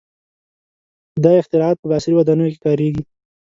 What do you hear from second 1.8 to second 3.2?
عصري ودانیو کې کارېږي.